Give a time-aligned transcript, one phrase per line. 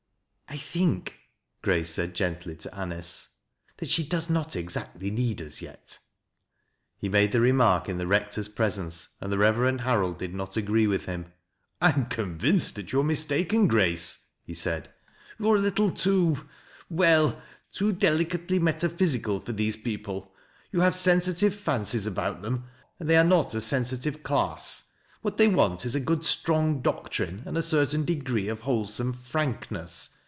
[0.51, 1.15] "I think,"
[1.61, 3.35] Grace said gently to Anice,"
[3.77, 5.97] that she doC« aot exactly need us yet."
[6.97, 10.57] He made the remark in the rectoi 's presence and the Reveieni Harold did not
[10.57, 11.27] agree with him.
[11.81, 14.89] "I am convinced that you are mistaken, Grace," he said.
[15.37, 16.45] "Ton are a little too—
[16.89, 17.41] well,
[17.71, 20.35] too delicately meta TBB LAST BLOW 205 physical for these people.
[20.73, 22.65] You have sensilive fancies about them,
[22.99, 24.91] and they are not a sensitive class.
[25.21, 30.17] "What they want is good strong doctrine, and a certain cegrefe of wkolesome frankness.